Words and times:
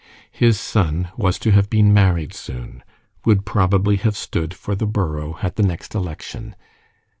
His 0.31 0.59
son 0.59 1.11
was 1.15 1.37
to 1.37 1.51
have 1.51 1.69
been 1.69 1.93
married 1.93 2.33
soon 2.33 2.81
would 3.23 3.45
probably 3.45 3.97
have 3.97 4.17
stood 4.17 4.51
for 4.51 4.73
the 4.73 4.87
borough 4.87 5.37
at 5.43 5.57
the 5.57 5.63
next 5.63 5.93
election. 5.93 6.55